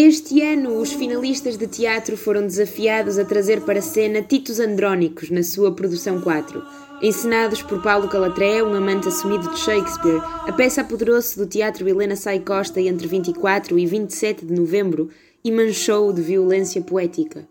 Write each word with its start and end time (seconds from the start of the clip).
Este 0.00 0.40
ano, 0.42 0.78
os 0.80 0.92
finalistas 0.92 1.58
de 1.58 1.66
teatro 1.66 2.16
foram 2.16 2.42
desafiados 2.42 3.18
a 3.18 3.24
trazer 3.24 3.62
para 3.62 3.80
a 3.80 3.82
cena 3.82 4.22
Titos 4.22 4.60
Andrónicos 4.60 5.28
na 5.28 5.42
sua 5.42 5.72
produção 5.72 6.20
4. 6.20 6.62
Encenados 7.02 7.62
por 7.62 7.82
Paulo 7.82 8.06
Calatré, 8.06 8.62
um 8.62 8.74
amante 8.74 9.08
assumido 9.08 9.50
de 9.50 9.58
Shakespeare, 9.58 10.22
a 10.46 10.52
peça 10.52 10.82
apoderou-se 10.82 11.36
do 11.36 11.48
Teatro 11.48 11.88
Helena 11.88 12.14
Sai 12.14 12.38
Costa 12.38 12.80
entre 12.80 13.08
24 13.08 13.76
e 13.76 13.86
27 13.86 14.46
de 14.46 14.54
novembro 14.54 15.10
e 15.42 15.50
manchou-o 15.50 16.12
de 16.12 16.22
violência 16.22 16.80
poética. 16.80 17.48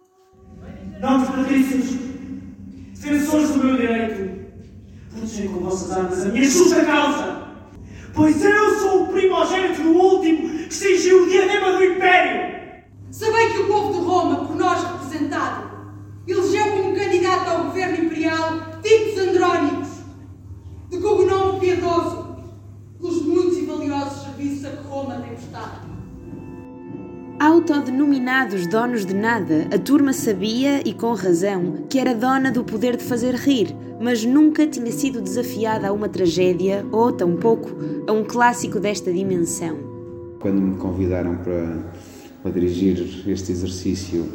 Nomes 1.02 1.28
patrícios, 1.28 2.00
defensores 2.94 3.50
do 3.50 3.64
meu 3.66 3.76
direito, 3.76 4.40
protegem 5.12 5.50
com 5.50 5.60
vossas 5.60 5.92
armas 5.92 6.26
a 6.26 6.30
minha 6.30 6.46
justa 6.46 6.86
causa, 6.86 7.37
pois 8.18 8.44
eu 8.44 8.80
sou 8.80 9.04
o 9.04 9.08
primogênito 9.10 9.84
do 9.84 9.92
último 9.92 10.50
que 10.68 10.74
cingiu 10.74 11.24
o 11.24 11.30
diadema 11.30 11.74
do 11.74 11.84
Império. 11.84 12.82
Sabei 13.12 13.52
que 13.52 13.60
o 13.60 13.68
povo 13.68 13.94
de 13.94 14.00
Roma, 14.00 14.48
por 14.48 14.56
nós 14.56 14.84
representado, 14.84 15.70
elegeu 16.28 16.66
como 16.72 16.96
candidato 16.96 17.48
ao 17.48 17.66
governo 17.66 18.06
imperial 18.06 18.67
Autodenominados 27.48 28.68
donos 28.68 29.06
de 29.06 29.14
nada, 29.14 29.70
a 29.74 29.80
turma 29.80 30.12
sabia, 30.12 30.82
e 30.86 30.94
com 30.94 31.14
razão, 31.14 31.86
que 31.90 31.98
era 31.98 32.14
dona 32.14 32.52
do 32.52 32.62
poder 32.62 32.98
de 32.98 33.06
fazer 33.06 33.36
rir, 33.36 33.74
mas 34.02 34.26
nunca 34.26 34.68
tinha 34.68 34.92
sido 34.92 35.22
desafiada 35.22 35.88
a 35.88 35.94
uma 35.94 36.10
tragédia 36.10 36.86
ou, 36.92 37.10
tampouco, 37.10 37.72
a 38.06 38.12
um 38.12 38.26
clássico 38.26 38.82
desta 38.82 39.14
dimensão. 39.14 39.78
Quando 40.42 40.60
me 40.60 40.76
convidaram 40.76 41.38
para, 41.38 41.86
para 42.44 42.52
dirigir 42.52 43.00
este 43.26 43.54
exercício, 43.54 44.28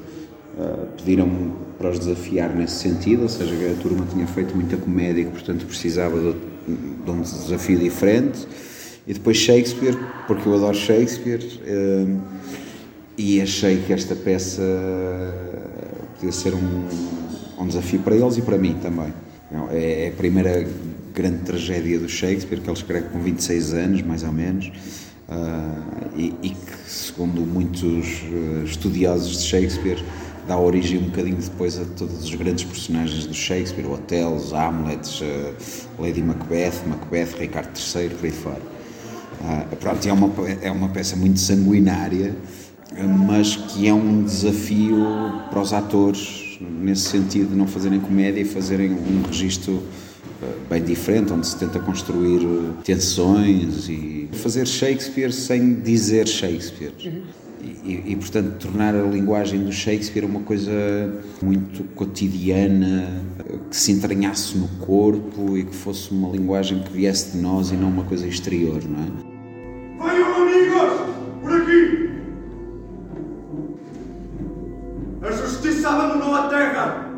uh, 0.56 0.86
pediram-me 0.96 1.52
para 1.76 1.90
os 1.90 1.98
desafiar 1.98 2.56
nesse 2.56 2.76
sentido, 2.76 3.24
ou 3.24 3.28
seja, 3.28 3.54
a 3.72 3.82
turma 3.82 4.06
tinha 4.10 4.26
feito 4.26 4.54
muita 4.54 4.78
comédia 4.78 5.20
e 5.20 5.26
portanto, 5.26 5.66
precisava 5.66 6.18
de, 6.18 6.34
de 7.04 7.10
um 7.10 7.20
desafio 7.20 7.78
diferente. 7.78 8.48
E 9.06 9.12
depois 9.12 9.36
Shakespeare, 9.36 9.98
porque 10.26 10.48
eu 10.48 10.54
adoro 10.54 10.74
Shakespeare. 10.74 11.42
Uh, 11.60 12.62
e 13.16 13.40
achei 13.40 13.82
que 13.82 13.92
esta 13.92 14.14
peça 14.14 14.62
podia 16.14 16.32
ser 16.32 16.54
um, 16.54 16.88
um 17.58 17.66
desafio 17.66 18.00
para 18.00 18.14
eles 18.14 18.36
e 18.38 18.42
para 18.42 18.56
mim 18.56 18.74
também. 18.80 19.12
É, 19.70 20.06
é 20.06 20.08
a 20.08 20.12
primeira 20.12 20.66
grande 21.12 21.38
tragédia 21.38 21.98
do 21.98 22.08
Shakespeare, 22.08 22.60
que 22.60 22.68
ele 22.68 22.76
escreve 22.76 23.08
com 23.08 23.20
26 23.20 23.74
anos, 23.74 24.02
mais 24.02 24.22
ou 24.22 24.32
menos, 24.32 24.68
uh, 25.28 26.08
e, 26.16 26.34
e, 26.42 26.50
que, 26.50 26.90
segundo 26.90 27.42
muitos 27.42 28.22
ah, 28.24 28.64
estudiosos 28.64 29.42
de 29.42 29.48
Shakespeare, 29.48 30.02
dá 30.46 30.58
origem 30.58 30.98
um 30.98 31.04
bocadinho 31.04 31.36
depois 31.36 31.78
a 31.78 31.84
todos 31.84 32.24
os 32.24 32.34
grandes 32.34 32.64
personagens 32.64 33.26
do 33.26 33.34
Shakespeare, 33.34 33.86
Otelo, 33.86 34.40
Hamlet, 34.54 35.22
uh, 35.22 36.02
Lady 36.02 36.22
Macbeth, 36.22 36.82
Macbeth, 36.86 37.38
Ricardo 37.38 37.78
III, 37.78 38.08
por 38.08 38.24
aí 38.24 38.32
fora. 38.32 38.62
Uh, 39.40 39.76
pronto, 39.76 40.08
é 40.08 40.12
uma, 40.12 40.32
é 40.62 40.70
uma 40.70 40.88
peça 40.88 41.16
muito 41.16 41.38
sanguinária, 41.38 42.34
mas 43.26 43.56
que 43.56 43.88
é 43.88 43.94
um 43.94 44.22
desafio 44.22 45.04
para 45.50 45.60
os 45.60 45.72
atores, 45.72 46.58
nesse 46.60 47.08
sentido 47.08 47.50
de 47.50 47.56
não 47.56 47.66
fazerem 47.66 48.00
comédia 48.00 48.40
e 48.40 48.44
fazerem 48.44 48.92
um 48.92 49.22
registro 49.26 49.82
eh, 50.42 50.46
bem 50.68 50.82
diferente, 50.82 51.32
onde 51.32 51.46
se 51.46 51.56
tenta 51.56 51.78
construir 51.78 52.42
eh, 52.42 52.82
tensões 52.84 53.88
e 53.88 54.28
fazer 54.32 54.66
Shakespeare 54.66 55.32
sem 55.32 55.74
dizer 55.74 56.28
Shakespeare. 56.28 56.92
Uhum. 57.04 57.22
E, 57.84 58.12
e, 58.12 58.16
portanto, 58.16 58.58
tornar 58.58 58.94
a 58.94 59.02
linguagem 59.02 59.64
do 59.64 59.72
Shakespeare 59.72 60.24
uma 60.24 60.40
coisa 60.40 60.72
muito 61.40 61.84
cotidiana, 61.94 63.24
que 63.70 63.76
se 63.76 63.92
entranhasse 63.92 64.56
no 64.56 64.68
corpo 64.68 65.56
e 65.56 65.64
que 65.64 65.74
fosse 65.74 66.10
uma 66.10 66.28
linguagem 66.28 66.80
que 66.82 66.92
viesse 66.92 67.32
de 67.32 67.38
nós 67.38 67.70
e 67.70 67.74
não 67.74 67.88
uma 67.88 68.04
coisa 68.04 68.26
exterior, 68.26 68.82
não 68.84 69.28
é? 69.28 69.31
A 75.22 75.30
justiça 75.30 75.88
abandonou 75.88 76.34
a 76.34 76.48
terra. 76.48 77.08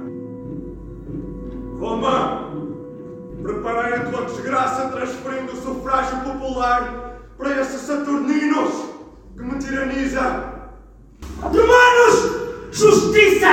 Roma, 1.80 2.50
preparei 3.42 3.94
a 3.94 4.04
tua 4.04 4.26
desgraça 4.26 4.88
transferindo 4.88 5.52
o 5.52 5.56
sufrágio 5.56 6.18
popular 6.20 7.18
para 7.38 7.60
esses 7.62 7.80
saturninos 7.80 8.70
que 9.34 9.42
me 9.42 9.58
tiranizam. 9.58 10.52
Romanos, 11.40 12.72
justiça! 12.72 13.48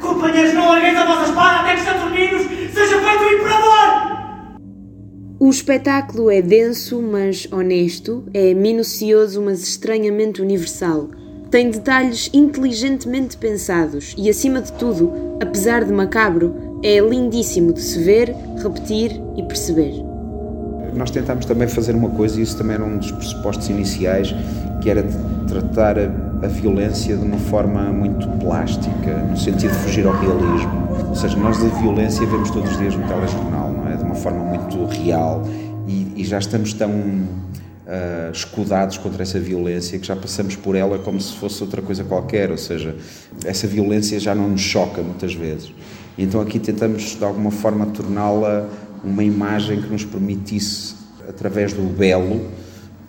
Companheiros, 0.00 0.52
não 0.52 0.68
largueis 0.68 0.96
a 0.96 1.06
vossa 1.06 1.30
espada 1.30 1.60
até 1.60 1.74
que 1.74 1.80
Saturninos 1.80 2.42
seja 2.72 3.00
feito 3.00 3.22
o 3.22 3.32
imperador! 3.32 4.08
O 5.40 5.50
espetáculo 5.50 6.30
é 6.30 6.42
denso, 6.42 7.00
mas 7.00 7.48
honesto, 7.50 8.24
é 8.34 8.52
minucioso, 8.52 9.40
mas 9.40 9.62
estranhamente 9.62 10.42
universal. 10.42 11.08
Tem 11.50 11.70
detalhes 11.70 12.28
inteligentemente 12.34 13.36
pensados 13.38 14.14
e, 14.18 14.28
acima 14.28 14.60
de 14.60 14.70
tudo, 14.72 15.10
apesar 15.40 15.82
de 15.82 15.92
macabro, 15.92 16.80
é 16.84 17.00
lindíssimo 17.00 17.72
de 17.72 17.80
se 17.80 18.02
ver, 18.04 18.34
repetir 18.62 19.18
e 19.34 19.42
perceber. 19.42 19.94
Nós 20.94 21.10
tentámos 21.10 21.46
também 21.46 21.66
fazer 21.66 21.94
uma 21.94 22.10
coisa, 22.10 22.38
e 22.38 22.42
isso 22.42 22.58
também 22.58 22.74
era 22.74 22.84
um 22.84 22.98
dos 22.98 23.10
pressupostos 23.12 23.66
iniciais, 23.70 24.34
que 24.82 24.90
era 24.90 25.02
tratar 25.48 25.98
a, 25.98 26.10
a 26.42 26.48
violência 26.48 27.16
de 27.16 27.24
uma 27.24 27.38
forma 27.38 27.82
muito 27.92 28.28
plástica, 28.40 29.18
no 29.30 29.36
sentido 29.36 29.70
de 29.70 29.78
fugir 29.78 30.06
ao 30.06 30.12
realismo. 30.12 30.88
Ou 31.08 31.14
seja, 31.14 31.36
nós 31.38 31.56
da 31.56 31.68
violência 31.80 32.26
vemos 32.26 32.50
todos 32.50 32.70
os 32.70 32.78
dias 32.78 32.94
no 32.94 33.08
telejornal, 33.08 33.72
não 33.72 33.88
é? 33.88 33.96
De 33.96 34.02
uma 34.02 34.14
forma 34.14 34.44
muito 34.44 34.84
real 35.02 35.48
e, 35.86 36.12
e 36.14 36.24
já 36.24 36.38
estamos 36.38 36.74
tão 36.74 36.92
uh, 37.88 38.30
escudados 38.30 38.98
contra 38.98 39.22
essa 39.22 39.40
violência, 39.40 39.98
que 39.98 40.06
já 40.06 40.14
passamos 40.14 40.54
por 40.54 40.76
ela 40.76 40.98
como 40.98 41.20
se 41.20 41.34
fosse 41.34 41.62
outra 41.62 41.80
coisa 41.80 42.04
qualquer, 42.04 42.50
ou 42.50 42.58
seja, 42.58 42.94
essa 43.44 43.66
violência 43.66 44.20
já 44.20 44.34
não 44.34 44.50
nos 44.50 44.60
choca 44.60 45.02
muitas 45.02 45.34
vezes. 45.34 45.72
Então 46.16 46.40
aqui 46.40 46.58
tentamos 46.58 47.16
de 47.16 47.24
alguma 47.24 47.50
forma 47.50 47.86
torná-la 47.86 48.68
uma 49.02 49.24
imagem 49.24 49.80
que 49.80 49.88
nos 49.88 50.04
permitisse, 50.04 50.94
através 51.28 51.72
do 51.72 51.82
belo, 51.82 52.46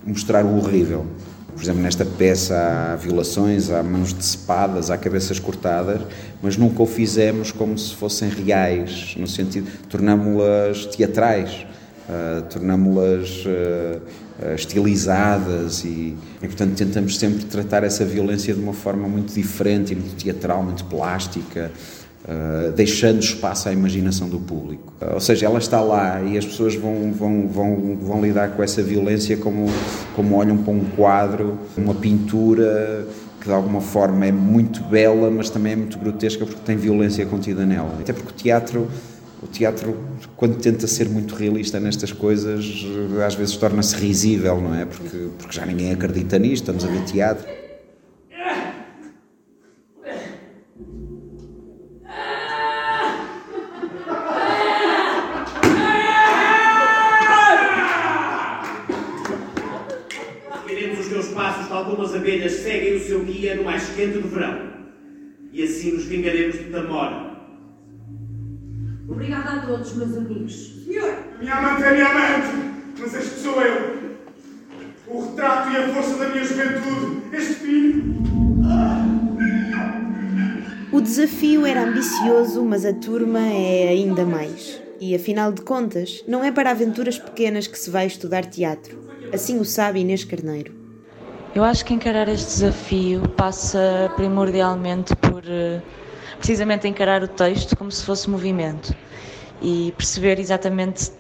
mostrar 0.06 0.46
o 0.46 0.58
horrível. 0.58 1.06
Por 1.54 1.64
exemplo, 1.64 1.82
nesta 1.82 2.06
peça 2.06 2.56
há 2.56 2.96
violações, 2.96 3.70
há 3.70 3.84
mãos 3.84 4.14
decepadas, 4.14 4.90
há 4.90 4.98
cabeças 4.98 5.40
cortadas, 5.40 6.02
mas 6.42 6.56
nunca 6.56 6.82
o 6.82 6.86
fizemos 6.86 7.52
como 7.52 7.78
se 7.78 7.96
fossem 7.96 8.30
reais, 8.30 9.16
no 9.18 9.28
sentido, 9.28 9.70
tornámo-las 9.90 10.86
teatrais, 10.86 11.66
uh, 12.10 12.42
tornámo-las 12.44 13.46
uh, 13.46 14.02
uh, 14.42 14.56
estilizadas 14.56 15.84
e, 15.84 16.16
e, 16.42 16.48
portanto, 16.48 16.76
tentamos 16.76 17.18
sempre 17.18 17.46
tratar 17.46 17.84
essa 17.84 18.04
violência 18.04 18.54
de 18.54 18.60
uma 18.60 18.74
forma 18.74 19.08
muito 19.08 19.34
diferente 19.34 19.96
muito 19.96 20.16
teatral, 20.16 20.64
muito 20.64 20.84
plástica. 20.86 21.72
Uh, 22.22 22.72
deixando 22.74 23.24
espaço 23.24 23.70
à 23.70 23.72
imaginação 23.72 24.28
do 24.28 24.40
público. 24.40 24.94
Uh, 25.02 25.14
ou 25.14 25.20
seja, 25.22 25.46
ela 25.46 25.58
está 25.58 25.80
lá 25.80 26.22
e 26.22 26.38
as 26.38 26.46
pessoas 26.46 26.76
vão, 26.76 27.14
vão, 27.14 27.48
vão, 27.48 27.98
vão 28.00 28.22
lidar 28.22 28.50
com 28.50 28.62
essa 28.62 28.84
violência 28.84 29.38
como, 29.38 29.68
como 30.16 30.36
olham 30.36 30.58
para 30.58 30.74
um 30.74 30.84
quadro, 30.96 31.58
uma 31.78 31.96
pintura 31.96 33.08
que 33.40 33.48
de 33.48 33.54
alguma 33.54 33.82
forma 33.82 34.26
é 34.26 34.32
muito 34.32 34.84
bela, 34.84 35.32
mas 35.32 35.50
também 35.50 35.74
é 35.74 35.76
muito 35.76 35.98
grotesca 35.98 36.46
porque 36.46 36.62
tem 36.64 36.76
violência 36.76 37.26
contida 37.26 37.66
nela. 37.66 37.98
Até 38.00 38.12
porque 38.12 38.30
o 38.30 38.34
teatro 38.34 38.90
o 39.42 39.48
teatro, 39.48 39.98
quando 40.36 40.58
tenta 40.58 40.86
ser 40.86 41.08
muito 41.08 41.34
realista 41.36 41.80
nestas 41.80 42.12
coisas, 42.12 42.66
às 43.26 43.36
vezes 43.36 43.56
torna-se 43.56 43.96
risível, 43.96 44.60
não 44.60 44.76
é? 44.76 44.86
Porque, 44.86 45.30
porque 45.38 45.56
já 45.56 45.66
ninguém 45.66 45.92
acredita 45.92 46.38
nisto, 46.38 46.64
estamos 46.64 46.84
a 46.84 46.88
ver 46.88 47.06
teatro. 47.06 47.48
Seguiremos 60.62 61.00
os 61.00 61.08
meus 61.08 61.28
passos 61.30 61.68
de 61.68 61.74
algumas 61.74 62.14
abelhas 62.14 62.52
seguem 62.52 62.98
o 62.98 63.00
seu 63.00 63.24
guia 63.24 63.56
no 63.56 63.64
mais 63.64 63.88
quente 63.96 64.18
do 64.18 64.28
verão. 64.28 64.70
E 65.54 65.64
assim 65.64 65.94
nos 65.94 66.04
vingaremos 66.04 66.58
da 66.72 66.84
mora 66.84 67.29
Obrigada 69.10 69.50
a 69.54 69.66
todos, 69.66 69.94
meus 69.96 70.16
amigos. 70.16 70.84
Senhor! 70.86 71.18
Minha 71.40 71.56
amante 71.56 71.84
é 71.84 71.92
minha 71.94 72.08
amante, 72.08 72.48
mas 73.00 73.14
este 73.16 73.40
sou 73.40 73.60
eu. 73.60 74.10
O 75.08 75.22
retrato 75.22 75.72
e 75.72 75.78
a 75.78 75.88
força 75.90 76.16
da 76.18 76.30
minha 76.30 76.44
juventude. 76.44 77.36
Este 77.36 77.54
filho. 77.56 78.20
O 80.92 81.02
desafio 81.02 81.66
era 81.66 81.84
ambicioso, 81.84 82.64
mas 82.64 82.86
a 82.86 82.94
turma 82.94 83.40
é 83.40 83.90
ainda 83.90 84.26
mais. 84.26 84.80
E 85.00 85.16
afinal 85.16 85.52
de 85.52 85.62
contas, 85.62 86.24
não 86.28 86.44
é 86.44 86.52
para 86.52 86.72
aventuras 86.72 87.18
pequenas 87.18 87.68
que 87.68 87.80
se 87.80 87.90
vai 87.90 88.06
estudar 88.06 88.46
teatro. 88.46 89.00
Assim 89.34 89.60
o 89.60 89.66
sabe 89.66 90.02
Inês 90.02 90.24
Carneiro. 90.24 90.74
Eu 91.56 91.64
acho 91.64 91.84
que 91.84 91.94
encarar 91.94 92.28
este 92.28 92.46
desafio 92.46 93.28
passa 93.30 94.12
primordialmente 94.16 95.16
por 95.16 95.42
eh, 95.48 95.82
precisamente 96.40 96.88
encarar 96.88 97.22
o 97.22 97.28
texto 97.28 97.78
como 97.78 97.92
se 97.92 98.04
fosse 98.04 98.30
movimento 98.30 98.96
e 99.62 99.94
perceber 99.98 100.40
exatamente 100.40 101.12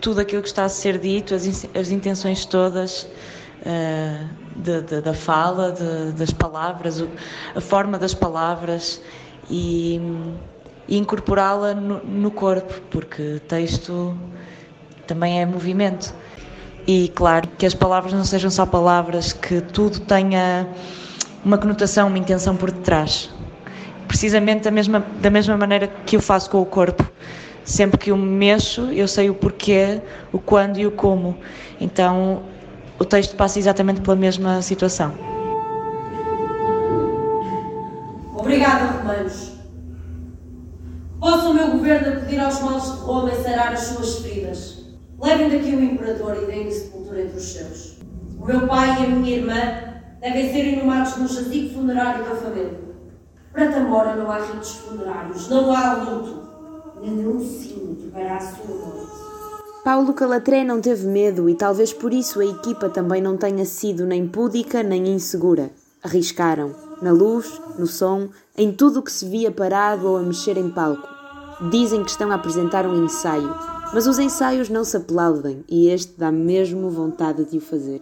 tudo 0.00 0.20
aquilo 0.20 0.42
que 0.42 0.48
está 0.48 0.64
a 0.64 0.68
ser 0.68 0.98
dito, 0.98 1.34
as, 1.34 1.66
as 1.74 1.90
intenções 1.90 2.44
todas 2.44 3.04
uh, 3.04 4.28
de, 4.56 4.82
de, 4.82 5.00
da 5.00 5.14
fala, 5.14 5.72
de, 5.72 6.12
das 6.12 6.30
palavras, 6.30 7.04
a 7.54 7.60
forma 7.60 7.98
das 7.98 8.14
palavras 8.14 9.00
e, 9.50 10.00
e 10.88 10.96
incorporá-la 10.96 11.74
no, 11.74 12.04
no 12.04 12.30
corpo, 12.30 12.80
porque 12.90 13.40
texto 13.46 14.16
também 15.06 15.40
é 15.40 15.46
movimento. 15.46 16.14
E 16.86 17.08
claro, 17.14 17.48
que 17.56 17.64
as 17.64 17.74
palavras 17.74 18.12
não 18.12 18.24
sejam 18.24 18.50
só 18.50 18.66
palavras, 18.66 19.32
que 19.32 19.60
tudo 19.60 20.00
tenha 20.00 20.68
uma 21.44 21.56
conotação, 21.56 22.08
uma 22.08 22.18
intenção 22.18 22.56
por 22.56 22.70
detrás. 22.70 23.33
Precisamente 24.14 24.62
da 24.62 24.70
mesma, 24.70 25.04
da 25.20 25.28
mesma 25.28 25.56
maneira 25.56 25.88
que 26.06 26.14
eu 26.14 26.20
faço 26.20 26.48
com 26.48 26.62
o 26.62 26.64
corpo. 26.64 27.04
Sempre 27.64 27.98
que 27.98 28.12
eu 28.12 28.16
me 28.16 28.24
mexo, 28.24 28.82
eu 28.92 29.08
sei 29.08 29.28
o 29.28 29.34
porquê, 29.34 30.00
o 30.32 30.38
quando 30.38 30.78
e 30.78 30.86
o 30.86 30.92
como. 30.92 31.36
Então, 31.80 32.44
o 32.96 33.04
texto 33.04 33.34
passa 33.34 33.58
exatamente 33.58 34.02
pela 34.02 34.14
mesma 34.14 34.62
situação. 34.62 35.12
Obrigada, 38.36 38.98
Romanos. 38.98 39.54
Possa 41.18 41.48
o 41.48 41.54
meu 41.54 41.72
governo 41.72 42.16
acudir 42.16 42.38
aos 42.38 42.62
males 42.62 42.84
de 42.84 42.98
Roma 43.00 43.32
e 43.32 43.48
as 43.48 43.80
suas 43.80 44.20
feridas. 44.20 44.84
Levem 45.20 45.48
daqui 45.48 45.74
o 45.74 45.82
imperador 45.82 46.38
e 46.40 46.46
deem-lhe 46.46 46.70
sepultura 46.70 47.20
entre 47.20 47.36
os 47.36 47.52
seus. 47.52 47.96
O 48.40 48.46
meu 48.46 48.68
pai 48.68 48.90
e 48.90 49.06
a 49.06 49.08
minha 49.08 49.38
irmã 49.38 49.58
devem 50.20 50.52
ser 50.52 50.66
inumados 50.66 51.16
no 51.16 51.26
jazigo 51.26 51.74
funerário 51.74 52.24
da 52.24 52.36
família. 52.36 52.93
Para 53.54 53.70
Tamora 53.70 54.16
não 54.16 54.28
há 54.32 54.38
ritos 54.38 54.72
funerários, 54.78 55.48
não 55.48 55.70
há 55.70 55.94
luto, 55.94 56.42
nem 57.00 57.24
um 57.24 57.38
sino 57.38 57.94
tocará 57.94 58.36
a 58.36 58.40
sua 58.40 58.66
morte. 58.66 59.12
Paulo 59.84 60.12
Calatré 60.12 60.64
não 60.64 60.80
teve 60.80 61.06
medo 61.06 61.48
e 61.48 61.54
talvez 61.54 61.92
por 61.92 62.12
isso 62.12 62.40
a 62.40 62.44
equipa 62.44 62.88
também 62.88 63.22
não 63.22 63.36
tenha 63.36 63.64
sido 63.64 64.06
nem 64.06 64.26
púdica 64.26 64.82
nem 64.82 65.06
insegura. 65.06 65.70
Arriscaram, 66.02 66.74
na 67.00 67.12
luz, 67.12 67.60
no 67.78 67.86
som, 67.86 68.28
em 68.58 68.72
tudo 68.72 68.98
o 68.98 69.02
que 69.02 69.12
se 69.12 69.28
via 69.28 69.52
parado 69.52 70.08
ou 70.08 70.16
a 70.16 70.22
mexer 70.22 70.56
em 70.56 70.68
palco. 70.70 71.06
Dizem 71.70 72.02
que 72.02 72.10
estão 72.10 72.32
a 72.32 72.34
apresentar 72.34 72.84
um 72.84 73.04
ensaio, 73.04 73.54
mas 73.92 74.08
os 74.08 74.18
ensaios 74.18 74.68
não 74.68 74.82
se 74.82 74.96
aplaudem 74.96 75.64
e 75.68 75.90
este 75.90 76.18
dá 76.18 76.32
mesmo 76.32 76.90
vontade 76.90 77.44
de 77.44 77.58
o 77.58 77.60
fazer. 77.60 78.00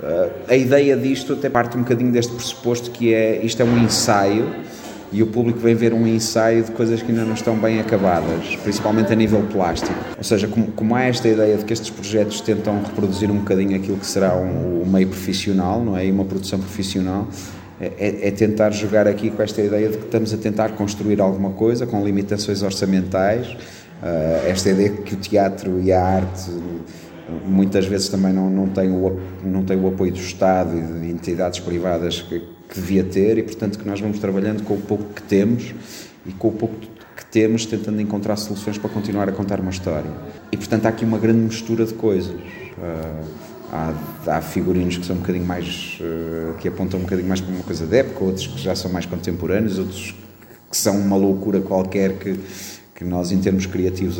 Uh, 0.00 0.30
a 0.48 0.56
ideia 0.56 0.96
disto 0.96 1.34
até 1.34 1.50
parte 1.50 1.76
um 1.76 1.80
bocadinho 1.80 2.12
deste 2.12 2.32
pressuposto 2.32 2.90
que 2.90 3.12
é 3.12 3.44
isto 3.44 3.60
é 3.60 3.64
um 3.64 3.78
ensaio 3.78 4.44
e 5.12 5.22
o 5.22 5.26
público 5.26 5.58
vem 5.58 5.74
ver 5.74 5.92
um 5.92 6.06
ensaio 6.06 6.64
de 6.64 6.72
coisas 6.72 7.00
que 7.02 7.10
ainda 7.10 7.24
não 7.24 7.34
estão 7.34 7.56
bem 7.56 7.80
acabadas, 7.80 8.56
principalmente 8.62 9.12
a 9.12 9.16
nível 9.16 9.42
plástico. 9.52 9.94
Ou 10.16 10.24
seja, 10.24 10.48
como, 10.48 10.66
como 10.72 10.94
há 10.94 11.04
esta 11.04 11.28
ideia 11.28 11.56
de 11.56 11.64
que 11.64 11.72
estes 11.72 11.90
projetos 11.90 12.40
tentam 12.40 12.82
reproduzir 12.82 13.30
um 13.30 13.38
bocadinho 13.38 13.76
aquilo 13.76 13.96
que 13.96 14.06
será 14.06 14.36
um, 14.36 14.82
o 14.82 14.86
meio 14.86 15.08
profissional, 15.08 15.82
não 15.82 15.96
é? 15.96 16.06
E 16.06 16.10
uma 16.10 16.24
produção 16.24 16.58
profissional, 16.58 17.28
é, 17.80 17.92
é, 17.98 18.28
é, 18.28 18.30
tentar 18.30 18.70
jogar 18.70 19.06
aqui 19.06 19.30
com 19.30 19.42
esta 19.42 19.60
ideia 19.60 19.88
de 19.88 19.98
que 19.98 20.04
estamos 20.04 20.32
a 20.32 20.36
tentar 20.36 20.70
construir 20.70 21.20
alguma 21.20 21.50
coisa 21.50 21.86
com 21.86 22.02
limitações 22.02 22.62
orçamentais, 22.62 23.48
uh, 24.02 24.48
esta 24.48 24.70
ideia 24.70 24.90
que 24.90 25.14
o 25.14 25.16
teatro 25.18 25.80
e 25.80 25.92
a 25.92 26.02
arte 26.02 26.50
muitas 27.44 27.86
vezes 27.86 28.08
também 28.08 28.32
não, 28.32 28.48
não, 28.48 28.68
tem 28.68 28.90
o, 28.90 29.20
não 29.44 29.64
tem 29.64 29.78
o 29.78 29.88
apoio 29.88 30.12
do 30.12 30.18
Estado 30.18 30.76
e 30.76 31.00
de 31.00 31.10
entidades 31.10 31.58
privadas 31.60 32.22
que, 32.22 32.40
que 32.40 32.74
devia 32.74 33.04
ter 33.04 33.38
e 33.38 33.42
portanto 33.42 33.78
que 33.78 33.86
nós 33.86 34.00
vamos 34.00 34.18
trabalhando 34.18 34.62
com 34.62 34.74
o 34.74 34.80
pouco 34.80 35.04
que 35.12 35.22
temos 35.22 35.74
e 36.24 36.32
com 36.32 36.48
o 36.48 36.52
pouco 36.52 36.74
que 37.16 37.26
temos 37.26 37.66
tentando 37.66 38.00
encontrar 38.00 38.36
soluções 38.36 38.78
para 38.78 38.90
continuar 38.90 39.28
a 39.28 39.32
contar 39.32 39.60
uma 39.60 39.70
história 39.70 40.10
e 40.52 40.56
portanto 40.56 40.86
há 40.86 40.88
aqui 40.90 41.04
uma 41.04 41.18
grande 41.18 41.40
mistura 41.40 41.84
de 41.84 41.94
coisas 41.94 42.34
uh, 42.34 43.56
Há, 43.72 43.92
há, 44.28 44.40
figurinos 44.40 44.96
que 44.96 45.04
são 45.04 45.16
um 45.16 45.18
bocadinho 45.18 45.44
mais. 45.44 45.98
Uh, 46.00 46.54
que 46.58 46.68
apontam 46.68 47.00
um 47.00 47.02
bocadinho 47.02 47.26
mais 47.26 47.40
para 47.40 47.52
uma 47.52 47.64
coisa 47.64 47.84
de 47.84 47.96
época, 47.96 48.24
outros 48.24 48.46
que 48.46 48.60
já 48.60 48.76
são 48.76 48.92
mais 48.92 49.06
contemporâneos, 49.06 49.76
outros 49.80 50.14
que 50.70 50.76
são 50.76 50.96
uma 50.98 51.16
loucura 51.16 51.60
qualquer 51.60 52.12
que, 52.12 52.38
que 52.96 53.04
nós, 53.04 53.30
em 53.30 53.38
termos 53.38 53.66
criativos, 53.66 54.18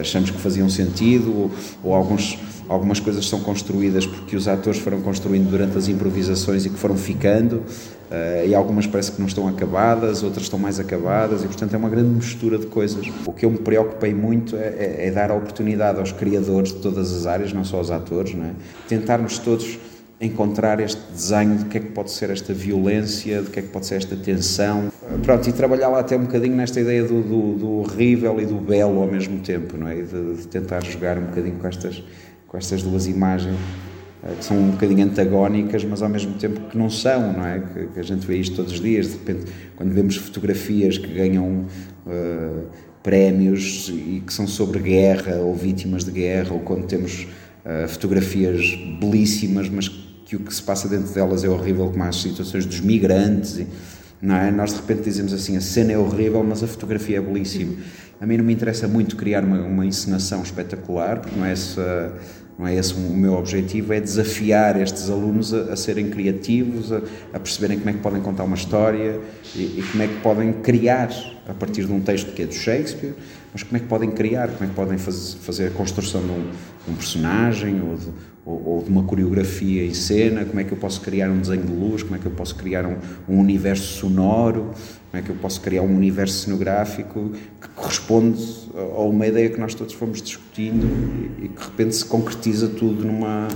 achamos 0.00 0.30
que 0.30 0.38
faziam 0.38 0.68
sentido, 0.68 1.32
ou, 1.32 1.50
ou 1.82 1.94
alguns 1.94 2.38
algumas 2.68 3.00
coisas 3.00 3.26
são 3.28 3.40
construídas 3.40 4.06
porque 4.06 4.36
os 4.36 4.48
atores 4.48 4.80
foram 4.80 5.00
construindo 5.00 5.50
durante 5.50 5.76
as 5.76 5.88
improvisações 5.88 6.64
e 6.64 6.70
que 6.70 6.78
foram 6.78 6.96
ficando, 6.96 7.56
uh, 7.56 8.46
e 8.46 8.54
algumas 8.54 8.86
parece 8.86 9.12
que 9.12 9.20
não 9.20 9.26
estão 9.26 9.46
acabadas, 9.46 10.22
outras 10.22 10.44
estão 10.44 10.58
mais 10.58 10.80
acabadas, 10.80 11.44
e 11.44 11.46
portanto 11.46 11.74
é 11.74 11.76
uma 11.76 11.88
grande 11.88 12.08
mistura 12.08 12.58
de 12.58 12.66
coisas. 12.66 13.06
O 13.26 13.32
que 13.32 13.44
eu 13.44 13.50
me 13.50 13.58
preocupei 13.58 14.14
muito 14.14 14.56
é, 14.56 14.60
é, 14.60 15.06
é 15.06 15.10
dar 15.10 15.30
a 15.30 15.34
oportunidade 15.34 15.98
aos 15.98 16.12
criadores 16.12 16.72
de 16.72 16.80
todas 16.80 17.12
as 17.12 17.26
áreas, 17.26 17.52
não 17.52 17.64
só 17.64 17.78
aos 17.78 17.90
atores, 17.90 18.34
não 18.34 18.46
é? 18.46 18.52
tentarmos 18.88 19.38
todos 19.38 19.78
encontrar 20.20 20.80
este 20.80 21.00
desenho 21.12 21.58
de 21.58 21.64
que 21.66 21.78
é 21.78 21.80
que 21.80 21.90
pode 21.90 22.10
ser 22.10 22.30
esta 22.30 22.52
violência, 22.54 23.42
de 23.42 23.50
que 23.50 23.58
é 23.58 23.62
que 23.62 23.68
pode 23.68 23.86
ser 23.86 23.96
esta 23.96 24.16
tensão. 24.16 24.90
Pronto, 25.22 25.48
e 25.48 25.52
trabalhar 25.52 25.88
lá 25.88 26.00
até 26.00 26.16
um 26.16 26.22
bocadinho 26.22 26.56
nesta 26.56 26.80
ideia 26.80 27.02
do, 27.02 27.20
do, 27.22 27.58
do 27.58 27.70
horrível 27.80 28.40
e 28.40 28.46
do 28.46 28.56
belo 28.56 29.00
ao 29.00 29.06
mesmo 29.06 29.40
tempo, 29.40 29.76
não 29.76 29.88
é? 29.88 29.96
De, 29.96 30.34
de 30.36 30.46
tentar 30.48 30.82
jogar 30.84 31.18
um 31.18 31.26
bocadinho 31.26 31.56
com 31.56 31.66
estas 31.66 32.02
com 32.54 32.58
estas 32.58 32.84
duas 32.84 33.08
imagens 33.08 33.58
eh, 34.22 34.34
que 34.38 34.44
são 34.44 34.56
um 34.56 34.70
bocadinho 34.70 35.04
antagónicas, 35.04 35.84
mas 35.84 36.02
ao 36.02 36.08
mesmo 36.08 36.34
tempo 36.34 36.60
que 36.70 36.78
não 36.78 36.88
são, 36.88 37.32
não 37.32 37.44
é? 37.44 37.58
Que, 37.58 37.86
que 37.88 37.98
a 37.98 38.02
gente 38.04 38.24
vê 38.24 38.36
isto 38.36 38.54
todos 38.54 38.72
os 38.72 38.80
dias, 38.80 39.08
de 39.08 39.12
repente, 39.14 39.52
quando 39.74 39.92
vemos 39.92 40.16
fotografias 40.16 40.96
que 40.96 41.12
ganham 41.12 41.66
uh, 42.06 42.64
prémios 43.02 43.88
e 43.88 44.22
que 44.24 44.32
são 44.32 44.46
sobre 44.46 44.78
guerra 44.78 45.38
ou 45.38 45.52
vítimas 45.52 46.04
de 46.04 46.12
guerra, 46.12 46.54
ou 46.54 46.60
quando 46.60 46.86
temos 46.86 47.26
uh, 47.64 47.88
fotografias 47.88 48.74
belíssimas, 49.00 49.68
mas 49.68 49.88
que 50.24 50.36
o 50.36 50.40
que 50.40 50.54
se 50.54 50.62
passa 50.62 50.88
dentro 50.88 51.12
delas 51.12 51.44
é 51.44 51.48
horrível, 51.48 51.90
como 51.90 52.02
as 52.04 52.20
situações 52.20 52.64
dos 52.66 52.80
migrantes, 52.80 53.64
não 54.20 54.36
é? 54.36 54.50
Nós 54.50 54.70
de 54.70 54.76
repente 54.76 55.02
dizemos 55.02 55.32
assim: 55.32 55.56
a 55.56 55.60
cena 55.60 55.92
é 55.92 55.98
horrível, 55.98 56.42
mas 56.42 56.62
a 56.62 56.66
fotografia 56.66 57.18
é 57.18 57.20
belíssima. 57.20 57.74
A 58.20 58.26
mim 58.26 58.38
não 58.38 58.44
me 58.44 58.52
interessa 58.52 58.88
muito 58.88 59.16
criar 59.16 59.44
uma, 59.44 59.60
uma 59.60 59.84
encenação 59.84 60.42
espetacular, 60.42 61.20
porque 61.20 61.36
não 61.36 61.44
é 61.44 61.52
essa 61.52 62.12
não 62.58 62.66
é 62.66 62.74
esse 62.74 62.94
o 62.94 62.98
meu 62.98 63.34
objetivo, 63.34 63.92
é 63.92 64.00
desafiar 64.00 64.80
estes 64.80 65.10
alunos 65.10 65.52
a, 65.52 65.72
a 65.72 65.76
serem 65.76 66.08
criativos, 66.08 66.92
a, 66.92 67.00
a, 67.32 67.40
perceberem 67.40 67.78
como 67.78 67.90
é 67.90 67.92
que 67.94 67.98
podem 67.98 68.22
contar 68.22 68.44
uma 68.44 68.54
história 68.54 69.20
e, 69.54 69.58
e, 69.58 69.84
como 69.90 70.02
é 70.02 70.06
que 70.06 70.20
podem 70.20 70.52
criar 70.52 71.10
a 71.48 71.52
partir 71.52 71.84
de 71.84 71.92
um 71.92 72.00
texto 72.00 72.32
que 72.32 72.42
é 72.42 72.46
do 72.46 72.54
Shakespeare, 72.54 73.14
mas 73.54 73.62
como 73.62 73.76
é 73.76 73.80
que 73.80 73.86
podem 73.86 74.10
criar, 74.10 74.48
como 74.48 74.64
é 74.64 74.66
que 74.66 74.74
podem 74.74 74.98
faz, 74.98 75.34
fazer 75.40 75.68
a 75.68 75.70
construção 75.70 76.20
de 76.20 76.32
um, 76.32 76.42
de 76.86 76.90
um 76.90 76.94
personagem 76.96 77.80
ou 77.80 77.96
de, 77.96 78.08
ou, 78.44 78.66
ou 78.66 78.82
de, 78.82 78.90
uma 78.90 79.04
coreografia 79.04 79.86
em 79.86 79.94
cena, 79.94 80.44
como 80.44 80.58
é 80.58 80.64
que 80.64 80.72
eu 80.72 80.76
posso 80.76 81.00
criar 81.00 81.30
um 81.30 81.38
desenho 81.38 81.62
de 81.62 81.72
luz, 81.72 82.02
como 82.02 82.16
é 82.16 82.18
que 82.18 82.26
eu 82.26 82.32
posso 82.32 82.56
criar 82.56 82.84
um, 82.84 82.96
um 83.28 83.38
universo 83.38 84.00
sonoro, 84.00 84.72
como 85.08 85.22
é 85.22 85.22
que 85.22 85.30
eu 85.30 85.36
posso 85.36 85.60
criar 85.60 85.82
um 85.82 85.94
universo 85.94 86.38
cenográfico 86.38 87.30
que 87.60 87.68
corresponde 87.76 88.44
a 88.74 89.02
uma 89.02 89.24
ideia 89.24 89.48
que 89.48 89.60
nós 89.60 89.72
todos 89.72 89.94
fomos 89.94 90.20
discutindo 90.20 90.84
e, 91.40 91.44
e 91.44 91.48
que 91.48 91.56
de 91.56 91.64
repente 91.64 91.94
se 91.94 92.04
concretiza 92.04 92.66
tudo 92.66 93.04
numa. 93.04 93.46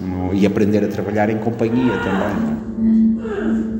numa 0.00 0.34
e 0.34 0.46
aprender 0.46 0.82
a 0.84 0.88
trabalhar 0.88 1.28
em 1.28 1.36
companhia 1.36 1.92
também. 1.98 3.71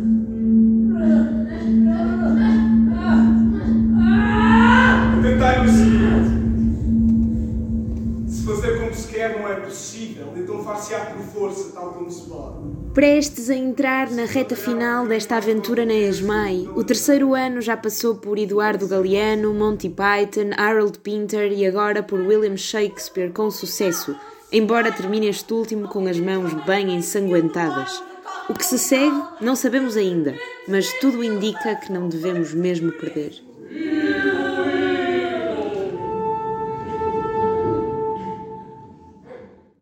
Prestes 12.94 13.48
a 13.48 13.54
entrar 13.54 14.10
na 14.10 14.24
reta 14.24 14.54
final 14.54 15.06
desta 15.06 15.36
aventura 15.36 15.86
na 15.86 15.94
ESMAI, 15.94 16.68
o 16.76 16.84
terceiro 16.84 17.34
ano 17.34 17.60
já 17.60 17.76
passou 17.76 18.16
por 18.16 18.38
Eduardo 18.38 18.86
Galeano, 18.86 19.54
Monty 19.54 19.88
Python, 19.88 20.50
Harold 20.56 20.98
Pinter 20.98 21.52
e 21.52 21.66
agora 21.66 22.02
por 22.02 22.20
William 22.20 22.56
Shakespeare 22.56 23.32
com 23.32 23.50
sucesso, 23.50 24.14
embora 24.50 24.92
termine 24.92 25.28
este 25.28 25.52
último 25.52 25.88
com 25.88 26.06
as 26.06 26.18
mãos 26.18 26.52
bem 26.64 26.94
ensanguentadas. 26.94 28.02
O 28.48 28.54
que 28.54 28.66
se 28.66 28.78
segue 28.78 29.22
não 29.40 29.56
sabemos 29.56 29.96
ainda, 29.96 30.34
mas 30.68 30.92
tudo 31.00 31.24
indica 31.24 31.76
que 31.76 31.92
não 31.92 32.08
devemos 32.08 32.52
mesmo 32.52 32.92
perder. 32.92 33.51